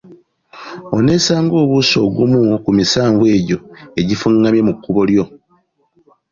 [0.95, 3.57] Oneesanga obuuse ogumu ku misanvu egyo
[4.01, 5.25] egifungamye mu kkubo lyo.